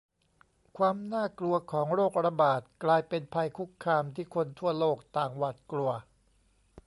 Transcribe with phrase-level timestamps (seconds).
[0.77, 5.91] ความน่ากลัวของโรคระบาดกลายเป็นภัยคุกคามที่คนทั่วโลกต่างหวาดกลัว